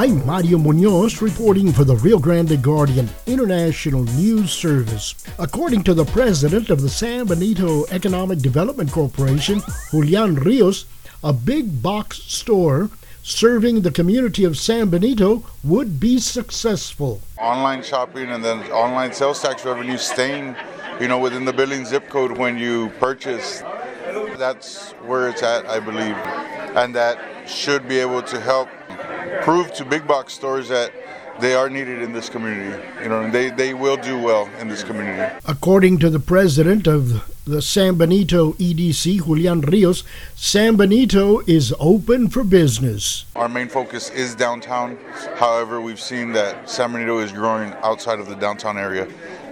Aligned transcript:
I'm 0.00 0.24
Mario 0.24 0.58
Munoz 0.58 1.20
reporting 1.20 1.72
for 1.72 1.82
the 1.82 1.96
Rio 1.96 2.20
Grande 2.20 2.62
Guardian 2.62 3.10
International 3.26 4.04
News 4.04 4.52
Service. 4.52 5.16
According 5.40 5.82
to 5.82 5.92
the 5.92 6.04
president 6.04 6.70
of 6.70 6.82
the 6.82 6.88
San 6.88 7.26
Benito 7.26 7.84
Economic 7.86 8.38
Development 8.38 8.92
Corporation, 8.92 9.60
Julian 9.90 10.36
Rios, 10.36 10.84
a 11.24 11.32
big 11.32 11.82
box 11.82 12.18
store 12.18 12.90
serving 13.24 13.80
the 13.80 13.90
community 13.90 14.44
of 14.44 14.56
San 14.56 14.88
Benito 14.88 15.44
would 15.64 15.98
be 15.98 16.20
successful. 16.20 17.20
Online 17.36 17.82
shopping 17.82 18.30
and 18.30 18.44
then 18.44 18.60
online 18.70 19.12
sales 19.12 19.42
tax 19.42 19.64
revenue 19.64 19.98
staying, 19.98 20.54
you 21.00 21.08
know, 21.08 21.18
within 21.18 21.44
the 21.44 21.52
billing 21.52 21.84
zip 21.84 22.08
code 22.08 22.38
when 22.38 22.56
you 22.56 22.90
purchase. 23.00 23.64
That's 24.36 24.92
where 25.08 25.28
it's 25.28 25.42
at, 25.42 25.66
I 25.66 25.80
believe. 25.80 26.14
And 26.76 26.94
that 26.94 27.18
should 27.48 27.88
be 27.88 27.98
able 27.98 28.22
to 28.22 28.38
help 28.40 28.68
prove 29.42 29.72
to 29.74 29.84
big 29.84 30.06
box 30.06 30.32
stores 30.34 30.68
that 30.68 30.92
they 31.40 31.54
are 31.54 31.70
needed 31.70 32.02
in 32.02 32.12
this 32.12 32.28
community. 32.28 32.76
You 33.02 33.08
know, 33.08 33.30
they, 33.30 33.50
they 33.50 33.74
will 33.74 33.96
do 33.96 34.18
well 34.18 34.50
in 34.58 34.68
this 34.68 34.82
community. 34.82 35.34
According 35.46 35.98
to 35.98 36.10
the 36.10 36.18
president 36.18 36.86
of 36.86 37.32
the 37.44 37.62
San 37.62 37.94
Benito 37.94 38.52
EDC, 38.54 39.24
Julian 39.24 39.60
Rios, 39.62 40.04
San 40.34 40.76
Benito 40.76 41.40
is 41.46 41.72
open 41.78 42.28
for 42.28 42.44
business. 42.44 43.24
Our 43.36 43.48
main 43.48 43.68
focus 43.68 44.10
is 44.10 44.34
downtown. 44.34 44.98
However, 45.36 45.80
we've 45.80 46.00
seen 46.00 46.32
that 46.32 46.68
San 46.68 46.92
Benito 46.92 47.18
is 47.18 47.32
growing 47.32 47.72
outside 47.82 48.20
of 48.20 48.28
the 48.28 48.34
downtown 48.34 48.76
area. 48.76 49.08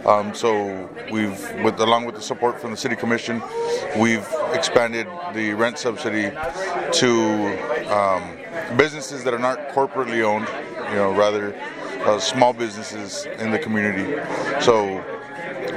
Um, 0.07 0.33
so 0.35 0.89
we've, 1.11 1.41
with 1.65 1.81
along 1.81 2.05
with 2.05 2.15
the 2.15 2.23
support 2.23 2.61
from 2.61 2.71
the 2.71 2.77
city 2.77 2.95
commission, 2.95 3.43
we've 3.99 4.27
expanded 4.53 5.09
the 5.35 5.53
rent 5.55 5.79
subsidy 5.79 6.31
to 6.93 7.93
um, 7.93 8.37
businesses 8.77 9.25
that 9.25 9.35
are 9.35 9.39
not 9.41 9.69
corporately 9.71 10.23
owned, 10.23 10.47
you 10.91 10.95
know, 10.95 11.13
rather 11.13 11.57
uh, 12.05 12.21
small 12.21 12.53
businesses 12.53 13.27
in 13.41 13.51
the 13.51 13.59
community. 13.59 14.13
So 14.61 15.05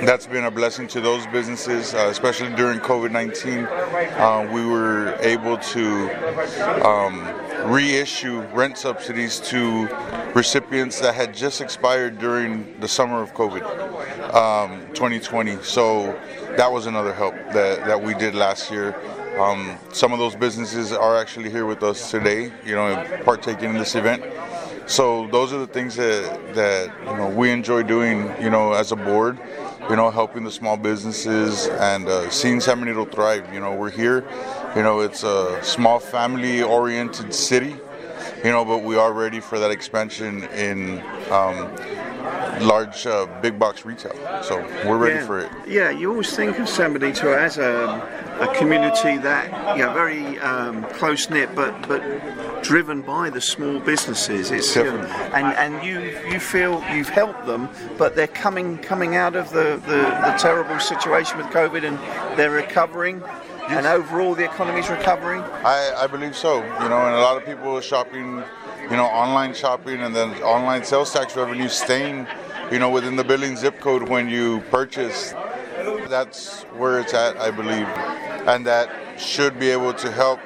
that's 0.06 0.28
been 0.28 0.46
a 0.46 0.52
blessing 0.52 0.88
to 0.90 1.02
those 1.02 1.26
businesses, 1.28 1.96
uh, 1.96 2.08
especially 2.12 2.56
during 2.56 2.80
COVID 2.80 3.12
19. 3.12 3.66
Uh, 3.66 4.48
we 4.54 4.64
were 4.64 5.18
able 5.22 5.58
to 5.58 6.86
um, 6.86 7.24
reissue 7.72 8.42
rent 8.54 8.78
subsidies 8.78 9.40
to 9.40 9.88
recipients 10.36 11.00
that 11.00 11.16
had 11.16 11.34
just 11.34 11.62
expired 11.62 12.20
during 12.20 12.80
the 12.80 12.88
summer 12.88 13.24
of 13.24 13.34
COVID 13.34 13.90
um, 14.34 14.80
2020. 14.94 15.62
So 15.64 16.20
that 16.58 16.72
was 16.72 16.86
another 16.86 17.14
help 17.14 17.36
that, 17.54 17.86
that 17.86 18.02
we 18.02 18.14
did 18.14 18.36
last 18.36 18.72
year. 18.72 18.96
Um, 19.40 19.78
some 19.94 20.12
of 20.12 20.20
those 20.20 20.36
businesses 20.36 20.92
are 20.92 21.18
actually 21.18 21.50
here 21.50 21.66
with 21.66 21.84
us 21.84 22.12
today, 22.12 22.52
you 22.66 22.76
know, 22.76 23.22
partaking 23.24 23.70
in 23.70 23.78
this 23.78 23.96
event. 23.96 24.24
So 24.88 25.28
those 25.28 25.54
are 25.54 25.60
the 25.60 25.68
things 25.68 25.96
that, 25.98 26.56
that 26.56 26.92
you 27.06 27.16
know, 27.16 27.30
we 27.30 27.52
enjoy 27.52 27.84
doing, 27.84 28.34
you 28.42 28.50
know, 28.50 28.74
as 28.74 28.92
a 28.92 28.96
board, 28.96 29.38
you 29.88 29.96
know, 29.96 30.10
helping 30.10 30.44
the 30.44 30.52
small 30.52 30.78
businesses 30.78 31.68
and 31.68 32.08
uh, 32.08 32.30
seeing 32.32 32.60
San 32.60 32.80
Benito 32.80 33.06
thrive. 33.06 33.54
You 33.54 33.60
know, 33.60 33.76
we're 33.76 33.92
here, 33.92 34.26
you 34.76 34.82
know, 34.82 35.02
it's 35.02 35.24
a 35.24 35.64
small 35.64 36.00
family-oriented 36.00 37.34
city, 37.34 37.76
you 38.44 38.52
know, 38.52 38.66
but 38.66 38.80
we 38.80 38.96
are 38.98 39.14
ready 39.14 39.40
for 39.40 39.60
that 39.60 39.70
expansion 39.70 40.44
in 40.46 41.00
um, 41.30 41.70
large 42.62 43.06
uh, 43.06 43.26
big 43.42 43.58
box 43.58 43.86
retail. 43.86 44.14
So 44.44 44.58
we're 44.86 44.98
ready 44.98 45.16
yeah. 45.16 45.26
for 45.26 45.40
it. 45.40 45.50
Yeah, 45.68 45.90
you 45.90 46.10
always 46.12 46.36
think 46.36 46.60
of 46.60 46.70
San 46.70 46.94
Benito 46.94 47.34
as 47.34 47.58
a, 47.58 47.68
a 48.40 48.56
community 48.56 49.18
that, 49.18 49.78
yeah, 49.78 49.94
very 49.94 50.40
um, 50.40 50.84
close 50.86 51.30
knit, 51.30 51.54
but 51.56 51.88
but 51.88 52.02
driven 52.64 53.02
by 53.02 53.30
the 53.30 53.42
small 53.42 53.80
businesses. 53.80 54.52
It's 54.52 54.76
you 54.76 54.84
know, 54.84 55.00
and 55.34 55.48
and 55.58 55.86
you 55.86 56.00
you 56.32 56.40
feel 56.40 56.84
you've 56.94 57.10
helped 57.10 57.46
them, 57.46 57.70
but 57.98 58.16
they're 58.16 58.28
coming 58.28 58.78
coming 58.78 59.16
out 59.16 59.36
of 59.36 59.50
the, 59.52 59.82
the, 59.86 60.02
the 60.26 60.36
terrible 60.38 60.80
situation 60.80 61.38
with 61.38 61.48
COVID 61.48 61.84
and 61.84 61.98
they're 62.38 62.52
recovering. 62.52 63.22
And 63.70 63.86
overall, 63.86 64.34
the 64.34 64.46
economy's 64.46 64.90
recovering. 64.90 65.42
I, 65.44 65.94
I 65.96 66.08
believe 66.08 66.36
so. 66.36 66.56
You 66.56 66.90
know, 66.90 66.98
and 67.06 67.16
a 67.16 67.22
lot 67.22 67.38
of 67.38 67.46
people 67.46 67.78
are 67.78 67.84
shopping, 67.84 68.44
you 68.82 68.98
know, 68.98 69.06
online 69.06 69.54
shopping 69.54 70.02
and 70.02 70.16
then 70.16 70.34
online 70.42 70.84
sales 70.84 71.14
tax 71.14 71.36
revenue 71.36 71.70
staying, 71.70 72.26
you 72.72 72.80
know, 72.80 72.90
within 72.90 73.16
the 73.16 73.24
billing 73.24 73.56
zip 73.56 73.80
code 73.80 74.08
when 74.08 74.30
you 74.30 74.62
purchase. 74.70 75.34
That's 76.08 76.64
where 76.78 77.00
it's 77.00 77.14
at, 77.14 77.38
I 77.38 77.52
believe. 77.52 77.88
And 78.48 78.66
that 78.66 79.20
should 79.20 79.60
be 79.60 79.70
able 79.70 79.94
to 79.94 80.12
help 80.12 80.40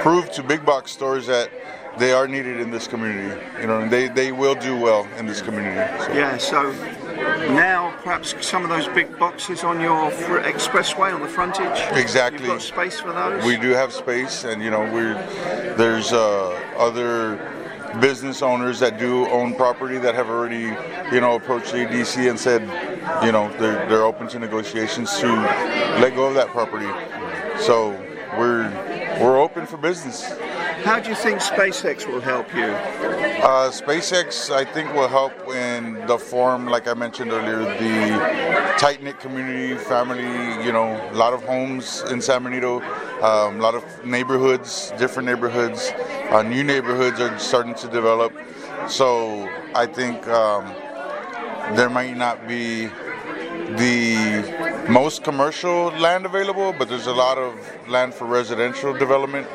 prove 0.00 0.30
to 0.32 0.42
big 0.42 0.64
box 0.64 0.90
stores 0.90 1.26
that 1.26 1.50
they 1.98 2.12
are 2.12 2.28
needed 2.28 2.60
in 2.60 2.70
this 2.70 2.86
community. 2.86 3.40
You 3.60 3.66
know, 3.66 3.80
and 3.80 3.90
they, 3.90 4.08
they 4.08 4.32
will 4.32 4.54
do 4.54 4.76
well 4.76 5.08
in 5.16 5.26
this 5.26 5.40
community. 5.40 5.76
So. 6.04 6.12
Yeah, 6.12 6.36
so 6.36 6.72
now 7.54 7.94
perhaps 8.02 8.34
some 8.46 8.62
of 8.62 8.68
those 8.68 8.86
big 8.88 9.18
boxes 9.18 9.64
on 9.64 9.80
your 9.80 10.10
fr- 10.10 10.40
expressway 10.40 11.14
on 11.14 11.22
the 11.22 11.28
frontage. 11.28 11.78
Exactly. 11.96 12.40
You've 12.40 12.58
got 12.58 12.62
space 12.62 13.00
for 13.00 13.12
those. 13.12 13.44
We 13.44 13.56
do 13.56 13.70
have 13.70 13.92
space, 13.92 14.44
and 14.44 14.62
you 14.62 14.70
know, 14.70 14.80
we're 14.92 15.14
there's 15.76 16.12
uh, 16.12 16.50
other 16.76 17.55
business 18.00 18.42
owners 18.42 18.80
that 18.80 18.98
do 18.98 19.26
own 19.28 19.54
property 19.54 19.98
that 19.98 20.14
have 20.14 20.28
already, 20.28 20.74
you 21.14 21.20
know, 21.20 21.36
approached 21.36 21.72
the 21.72 21.78
EDC 21.78 22.28
and 22.28 22.38
said, 22.38 22.62
you 23.24 23.32
know, 23.32 23.50
they're 23.58 23.88
they're 23.88 24.04
open 24.04 24.28
to 24.28 24.38
negotiations 24.38 25.18
to 25.18 25.26
let 26.00 26.14
go 26.14 26.26
of 26.26 26.34
that 26.34 26.48
property. 26.48 26.88
So 27.60 27.90
we're 28.38 28.70
we're 29.20 29.38
open 29.38 29.66
for 29.66 29.76
business. 29.76 30.36
How 30.84 31.00
do 31.00 31.08
you 31.08 31.16
think 31.16 31.40
SpaceX 31.40 32.06
will 32.06 32.20
help 32.20 32.54
you? 32.54 32.62
Uh, 32.62 33.70
SpaceX, 33.70 34.50
I 34.50 34.64
think, 34.64 34.92
will 34.94 35.08
help 35.08 35.32
in 35.48 36.06
the 36.06 36.18
form, 36.18 36.66
like 36.66 36.86
I 36.86 36.94
mentioned 36.94 37.32
earlier, 37.32 37.58
the 37.58 38.76
tight 38.78 39.02
knit 39.02 39.18
community, 39.18 39.76
family. 39.76 40.22
You 40.64 40.72
know, 40.72 40.94
a 41.10 41.14
lot 41.14 41.32
of 41.32 41.42
homes 41.44 42.02
in 42.10 42.20
San 42.20 42.44
Benito, 42.44 42.80
um, 43.22 43.58
a 43.58 43.62
lot 43.62 43.74
of 43.74 44.04
neighborhoods, 44.04 44.92
different 44.98 45.26
neighborhoods, 45.26 45.92
uh, 46.30 46.42
new 46.42 46.62
neighborhoods 46.62 47.20
are 47.20 47.38
starting 47.38 47.74
to 47.74 47.88
develop. 47.88 48.32
So 48.88 49.48
I 49.74 49.86
think 49.86 50.26
um, 50.28 50.66
there 51.74 51.88
might 51.88 52.16
not 52.16 52.46
be 52.46 52.86
the 53.76 54.86
most 54.88 55.24
commercial 55.24 55.86
land 55.98 56.26
available, 56.26 56.72
but 56.72 56.88
there's 56.88 57.06
a 57.06 57.12
lot 57.12 57.38
of 57.38 57.54
land 57.88 58.14
for 58.14 58.26
residential 58.26 58.92
development, 58.92 59.46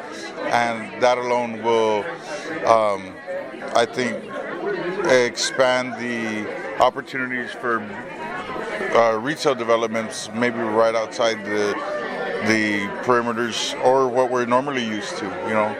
and 0.45 1.01
that 1.01 1.17
alone 1.17 1.63
will, 1.63 2.03
um, 2.65 3.13
I 3.75 3.85
think, 3.85 4.17
expand 5.05 5.93
the 5.93 6.81
opportunities 6.81 7.51
for 7.51 7.79
uh, 8.95 9.17
retail 9.21 9.55
developments, 9.55 10.29
maybe 10.33 10.59
right 10.59 10.95
outside 10.95 11.45
the 11.45 11.73
the 12.47 12.87
perimeters 13.03 13.79
or 13.83 14.07
what 14.07 14.29
we're 14.31 14.45
normally 14.45 14.85
used 14.85 15.17
to, 15.17 15.25
you 15.25 15.53
know. 15.53 15.75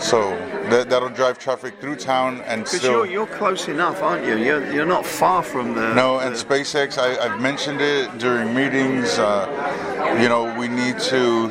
So 0.00 0.30
that, 0.68 0.90
that'll 0.90 1.10
drive 1.10 1.38
traffic 1.38 1.74
through 1.80 1.96
town 1.96 2.40
and 2.42 2.66
still. 2.66 3.04
you're, 3.04 3.06
you're 3.06 3.26
close 3.26 3.68
enough, 3.68 4.02
aren't 4.02 4.26
you? 4.26 4.36
You're, 4.36 4.72
you're 4.72 4.86
not 4.86 5.06
far 5.06 5.42
from 5.42 5.74
the. 5.74 5.94
No, 5.94 6.18
and 6.18 6.34
the- 6.34 6.44
SpaceX, 6.44 6.98
I, 6.98 7.16
I've 7.24 7.40
mentioned 7.40 7.80
it 7.80 8.18
during 8.18 8.52
meetings. 8.54 9.18
Uh, 9.18 10.18
you 10.20 10.28
know, 10.28 10.52
we 10.58 10.66
need 10.68 10.98
to 10.98 11.48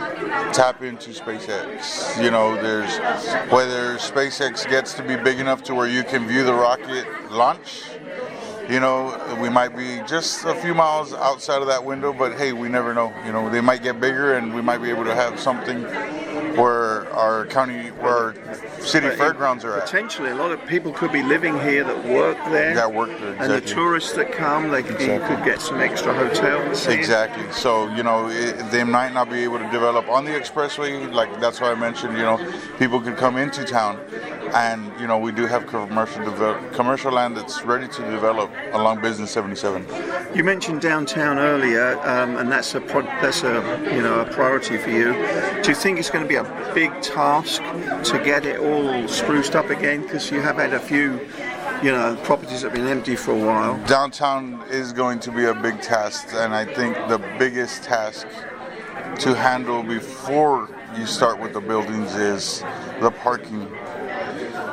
tap 0.53 0.81
into 0.83 1.11
SpaceX. 1.11 2.21
You 2.21 2.29
know, 2.31 2.55
there's 2.61 2.97
whether 3.51 3.95
SpaceX 3.97 4.67
gets 4.69 4.93
to 4.95 5.03
be 5.03 5.15
big 5.15 5.39
enough 5.39 5.63
to 5.63 5.75
where 5.75 5.87
you 5.87 6.03
can 6.03 6.27
view 6.27 6.43
the 6.43 6.53
rocket 6.53 7.07
launch. 7.31 7.83
You 8.69 8.79
know, 8.79 9.37
we 9.41 9.49
might 9.49 9.75
be 9.75 10.01
just 10.07 10.45
a 10.45 10.55
few 10.55 10.73
miles 10.73 11.13
outside 11.13 11.61
of 11.61 11.67
that 11.67 11.83
window, 11.83 12.13
but 12.13 12.37
hey, 12.37 12.53
we 12.53 12.69
never 12.69 12.93
know. 12.93 13.13
You 13.25 13.31
know, 13.31 13.49
they 13.49 13.61
might 13.61 13.83
get 13.83 13.99
bigger, 13.99 14.35
and 14.35 14.53
we 14.53 14.61
might 14.61 14.77
be 14.79 14.89
able 14.89 15.03
to 15.03 15.15
have 15.15 15.39
something 15.39 15.83
where 16.55 17.11
our 17.13 17.45
county, 17.47 17.89
where 17.89 18.13
our 18.13 18.35
city 18.81 19.07
But 19.07 19.17
fairgrounds 19.17 19.63
are 19.65 19.77
at. 19.77 19.85
Potentially, 19.85 20.29
a 20.31 20.35
lot 20.35 20.51
of 20.51 20.65
people 20.67 20.91
could 20.91 21.11
be 21.11 21.23
living 21.23 21.59
here 21.59 21.83
that 21.83 22.05
work 22.05 22.37
there. 22.51 22.75
That 22.75 22.93
work 22.93 23.09
there, 23.19 23.35
And 23.39 23.51
the 23.51 23.61
tourists 23.61 24.13
that 24.13 24.31
come, 24.31 24.69
they 24.69 24.83
could, 24.83 24.95
Exactly. 24.95 25.35
could 25.35 25.45
get 25.45 25.61
some 25.61 25.79
extra 25.81 26.13
hotels. 26.13 26.87
Exactly. 26.87 27.51
So 27.51 27.93
you 27.95 28.03
know, 28.03 28.29
it, 28.29 28.53
they 28.71 28.83
might 28.83 29.13
not 29.13 29.29
be 29.29 29.39
able 29.43 29.59
to 29.59 29.69
develop 29.71 30.07
on 30.09 30.25
the 30.25 30.31
expressway. 30.31 31.11
Like 31.11 31.39
that's 31.39 31.59
why 31.61 31.71
I 31.71 31.75
mentioned. 31.75 32.17
You 32.17 32.23
know, 32.23 32.53
people 32.77 32.99
could 33.01 33.17
come 33.17 33.37
into 33.37 33.63
town, 33.63 33.99
and 34.53 34.91
you 34.99 35.07
know, 35.07 35.17
we 35.17 35.31
do 35.31 35.45
have 35.45 35.67
commercial 35.67 36.23
develop, 36.23 36.73
commercial 36.73 37.11
land 37.11 37.37
that's 37.37 37.63
ready 37.63 37.87
to 37.87 38.01
develop 38.11 38.51
along 38.73 39.01
Business 39.01 39.31
77. 39.31 39.85
You 40.35 40.43
mentioned 40.43 40.81
downtown 40.81 41.39
earlier, 41.39 41.97
um, 42.07 42.37
and 42.37 42.51
that's 42.51 42.75
a 42.75 42.81
pro- 42.81 43.01
that's 43.01 43.43
a 43.43 43.55
you 43.93 44.01
know 44.01 44.21
a 44.21 44.25
priority 44.25 44.77
for 44.77 44.89
you. 44.89 45.13
Do 45.61 45.69
you 45.69 45.75
think 45.75 45.99
it's 45.99 46.09
going 46.09 46.23
to 46.23 46.29
be 46.29 46.35
a 46.35 46.71
big 46.73 46.89
task 47.01 47.61
to 47.61 48.21
get 48.23 48.45
it 48.45 48.59
all 48.59 49.07
spruced 49.07 49.55
up 49.55 49.69
again? 49.69 50.01
Because 50.01 50.31
you 50.31 50.41
have 50.41 50.57
had 50.57 50.73
a 50.73 50.79
few, 50.79 51.19
you 51.83 51.91
know, 51.91 52.17
properties 52.23 52.61
that 52.61 52.69
have 52.69 52.73
been 52.73 52.87
empty 52.87 53.15
for 53.15 53.31
a 53.31 53.45
while. 53.45 53.77
Downtown 53.85 54.63
is 54.69 54.93
going 54.93 55.19
to 55.19 55.31
be 55.31 55.45
a 55.45 55.53
big 55.53 55.81
task, 55.81 56.29
and 56.33 56.53
I 56.53 56.65
think 56.65 56.95
the 57.07 57.19
biggest 57.37 57.83
task 57.83 58.27
to 59.19 59.35
handle 59.35 59.83
before 59.83 60.69
you 60.97 61.05
start 61.05 61.39
with 61.39 61.53
the 61.53 61.61
buildings 61.61 62.15
is 62.15 62.61
the 63.01 63.11
parking. 63.11 63.67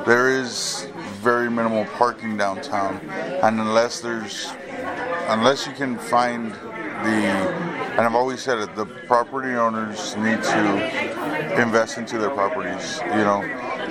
There 0.08 0.31
is 0.31 0.88
very 1.20 1.50
minimal 1.50 1.84
parking 1.84 2.38
downtown, 2.38 2.96
and 3.43 3.60
unless 3.60 4.00
there's 4.00 4.50
unless 5.28 5.66
you 5.66 5.75
can 5.75 5.99
find 5.99 6.55
the 6.55 7.28
and 7.99 8.00
I've 8.00 8.14
always 8.14 8.40
said 8.40 8.56
it, 8.56 8.75
the 8.75 8.87
property 8.87 9.50
owners 9.50 10.16
need 10.16 10.43
to 10.43 11.60
invest 11.60 11.99
into 11.99 12.16
their 12.16 12.31
properties. 12.31 13.00
You 13.05 13.25
know, 13.28 13.43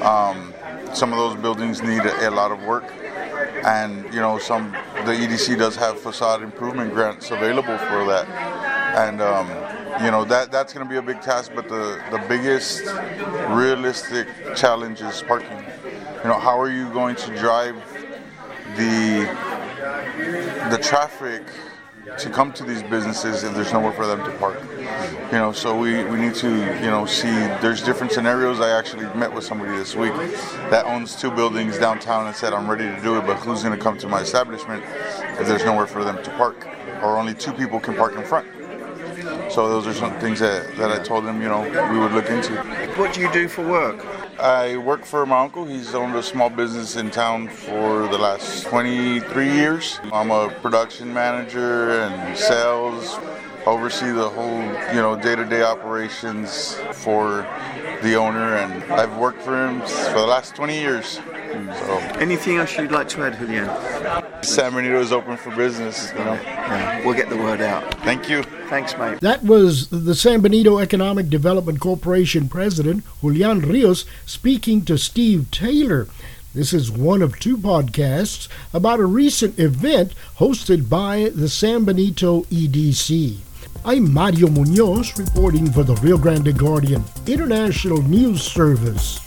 um, 0.01 0.55
some 0.91 1.13
of 1.13 1.19
those 1.19 1.35
buildings 1.39 1.83
need 1.83 2.01
a, 2.01 2.29
a, 2.29 2.31
lot 2.31 2.51
of 2.51 2.63
work, 2.63 2.91
and 3.63 4.03
you 4.11 4.19
know, 4.19 4.39
some 4.39 4.71
the 5.05 5.13
EDC 5.13 5.59
does 5.59 5.75
have 5.75 5.99
facade 5.99 6.41
improvement 6.41 6.95
grants 6.95 7.29
available 7.29 7.77
for 7.77 8.05
that, 8.07 8.27
and 8.97 9.21
um, 9.21 9.47
you 10.03 10.09
know 10.09 10.25
that 10.25 10.51
that's 10.51 10.73
going 10.73 10.83
to 10.83 10.89
be 10.89 10.97
a 10.97 11.01
big 11.03 11.21
task. 11.21 11.51
But 11.53 11.69
the 11.69 12.01
the 12.09 12.25
biggest 12.27 12.85
realistic 13.49 14.27
challenge 14.55 15.01
is 15.01 15.21
parking. 15.21 15.63
You 16.23 16.29
know, 16.29 16.39
how 16.39 16.59
are 16.59 16.69
you 16.69 16.89
going 16.91 17.15
to 17.15 17.37
drive 17.37 17.75
the 18.75 19.25
the 20.69 20.77
traffic 20.81 21.43
to 22.17 22.29
come 22.29 22.51
to 22.53 22.63
these 22.63 22.81
businesses 22.83 23.43
if 23.43 23.53
there's 23.53 23.73
nowhere 23.73 23.91
for 23.91 24.07
them 24.07 24.23
to 24.23 24.31
park. 24.37 24.61
You 25.31 25.37
know, 25.37 25.51
so 25.51 25.77
we, 25.77 26.03
we 26.05 26.17
need 26.17 26.35
to, 26.35 26.49
you 26.49 26.89
know, 26.89 27.05
see 27.05 27.29
there's 27.61 27.81
different 27.83 28.13
scenarios. 28.13 28.59
I 28.59 28.77
actually 28.77 29.05
met 29.13 29.31
with 29.31 29.43
somebody 29.43 29.71
this 29.71 29.95
week 29.95 30.13
that 30.71 30.85
owns 30.85 31.15
two 31.15 31.31
buildings 31.31 31.77
downtown 31.77 32.27
and 32.27 32.35
said, 32.35 32.53
I'm 32.53 32.69
ready 32.69 32.85
to 32.85 33.01
do 33.01 33.17
it, 33.17 33.25
but 33.27 33.35
who's 33.37 33.61
going 33.61 33.77
to 33.77 33.83
come 33.83 33.97
to 33.99 34.07
my 34.07 34.21
establishment 34.21 34.83
if 35.39 35.47
there's 35.47 35.65
nowhere 35.65 35.87
for 35.87 36.03
them 36.03 36.23
to 36.23 36.31
park? 36.31 36.67
Or 37.03 37.17
only 37.17 37.33
two 37.33 37.53
people 37.53 37.79
can 37.79 37.95
park 37.95 38.15
in 38.15 38.23
front. 38.23 38.47
So 39.57 39.67
those 39.67 39.87
are 39.87 39.93
some 39.95 40.13
things 40.19 40.39
that, 40.41 40.75
that 40.75 40.91
I 40.91 40.99
told 40.99 41.25
him, 41.25 41.41
you 41.41 41.47
know, 41.47 41.63
we 41.91 41.97
would 41.97 42.11
look 42.11 42.29
into. 42.29 42.53
What 42.95 43.15
do 43.15 43.21
you 43.21 43.33
do 43.33 43.47
for 43.47 43.67
work? 43.67 44.05
I 44.39 44.77
work 44.77 45.03
for 45.03 45.25
my 45.25 45.39
uncle. 45.39 45.65
He's 45.65 45.95
owned 45.95 46.15
a 46.15 46.21
small 46.21 46.51
business 46.51 46.95
in 46.95 47.09
town 47.09 47.47
for 47.47 48.07
the 48.07 48.19
last 48.19 48.67
23 48.67 49.51
years. 49.51 49.99
I'm 50.13 50.29
a 50.29 50.49
production 50.61 51.11
manager 51.11 52.01
and 52.01 52.37
sales, 52.37 53.17
oversee 53.65 54.11
the 54.11 54.29
whole, 54.29 54.61
you 54.93 55.01
know, 55.01 55.19
day-to-day 55.19 55.63
operations 55.63 56.75
for 56.93 57.41
the 58.03 58.13
owner, 58.13 58.57
and 58.57 58.83
I've 58.93 59.17
worked 59.17 59.41
for 59.41 59.57
him 59.57 59.79
for 59.81 60.19
the 60.19 60.27
last 60.27 60.55
20 60.55 60.79
years. 60.79 61.19
So. 61.57 61.97
Anything 62.19 62.57
else 62.57 62.77
you'd 62.77 62.91
like 62.91 63.09
to 63.09 63.23
add, 63.23 63.39
Julian? 63.39 63.65
San 64.41 64.73
Benito 64.73 64.99
is 64.99 65.11
open 65.11 65.37
for 65.37 65.55
business. 65.55 66.11
You 66.13 66.19
know, 66.19 66.33
yeah, 66.33 67.05
we'll 67.05 67.15
get 67.15 67.29
the 67.29 67.37
word 67.37 67.61
out. 67.61 67.93
Thank 68.01 68.29
you. 68.29 68.43
Thanks, 68.69 68.97
mate. 68.97 69.19
That 69.21 69.43
was 69.43 69.87
the 69.89 70.15
San 70.15 70.41
Benito 70.41 70.77
Economic 70.77 71.29
Development 71.29 71.79
Corporation 71.79 72.49
president, 72.49 73.03
Julian 73.21 73.61
Rios, 73.61 74.05
speaking 74.25 74.83
to 74.85 74.97
Steve 74.97 75.49
Taylor. 75.51 76.07
This 76.53 76.73
is 76.73 76.89
one 76.91 77.21
of 77.21 77.39
two 77.39 77.57
podcasts 77.57 78.47
about 78.73 78.99
a 78.99 79.05
recent 79.05 79.59
event 79.59 80.13
hosted 80.37 80.89
by 80.89 81.31
the 81.35 81.49
San 81.49 81.85
Benito 81.85 82.43
EDC. 82.43 83.37
I'm 83.85 84.11
Mario 84.11 84.47
Munoz 84.47 85.17
reporting 85.17 85.71
for 85.71 85.83
the 85.83 85.95
Rio 85.95 86.17
Grande 86.17 86.57
Guardian 86.57 87.03
International 87.25 88.01
News 88.01 88.41
Service. 88.41 89.21